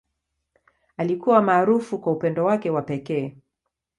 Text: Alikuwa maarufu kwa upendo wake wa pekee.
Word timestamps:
Alikuwa 0.97 1.41
maarufu 1.41 1.99
kwa 1.99 2.13
upendo 2.13 2.45
wake 2.45 2.69
wa 2.69 2.81
pekee. 2.81 3.35